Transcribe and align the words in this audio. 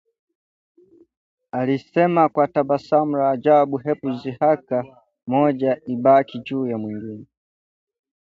Alisema 1.51 2.29
kwa 2.29 2.47
tabasamu 2.47 3.17
la 3.17 3.29
ajabu, 3.29 3.77
Hebu 3.77 4.09
dhihaka 4.11 4.85
moja 5.27 5.81
ibaki 5.85 6.39
juu 6.39 6.67
ya 6.67 6.77
mwingine 6.77 7.25